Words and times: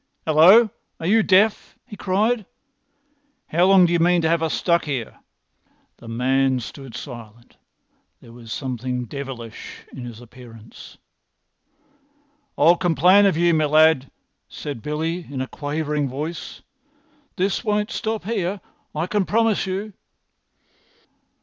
"Hallo! 0.25 0.71
Are 0.99 1.05
you 1.05 1.21
deaf?" 1.21 1.77
he 1.85 1.95
cried. 1.95 2.47
"How 3.49 3.65
long 3.65 3.85
do 3.85 3.93
you 3.93 3.99
mean 3.99 4.23
to 4.23 4.29
have 4.29 4.41
us 4.41 4.51
stuck 4.55 4.85
here?"[Pg 4.85 5.27
249] 5.99 5.99
The 5.99 6.07
man 6.07 6.59
stood 6.59 6.95
silent. 6.95 7.57
There 8.19 8.31
was 8.33 8.51
something 8.51 9.05
devilish 9.05 9.85
in 9.93 10.05
his 10.05 10.19
appearance. 10.19 10.97
"I'll 12.57 12.77
complain 12.77 13.27
of 13.27 13.37
you, 13.37 13.53
my 13.53 13.65
lad," 13.65 14.09
said 14.49 14.81
Billy, 14.81 15.27
in 15.29 15.39
a 15.39 15.45
quivering 15.45 16.09
voice. 16.09 16.63
"This 17.35 17.63
won't 17.63 17.91
stop 17.91 18.23
here, 18.23 18.59
I 18.95 19.05
can 19.05 19.23
promise 19.23 19.67
you." 19.67 19.93